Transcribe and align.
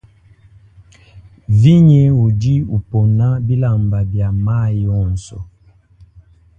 Vinie 1.59 2.11
udi 2.23 2.55
upona 2.77 3.27
bilamba 3.47 3.99
bia 4.11 4.29
mayi 4.45 4.83
onso. 5.03 5.37